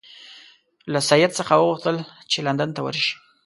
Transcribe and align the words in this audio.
له 0.91 0.99
سید 1.09 1.31
څخه 1.39 1.53
وغوښتل 1.57 1.97
چې 2.31 2.37
لندن 2.45 2.69
ته 2.75 2.81
ورشي. 2.85 3.13